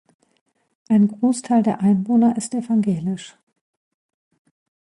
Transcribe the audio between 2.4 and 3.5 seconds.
evangelisch.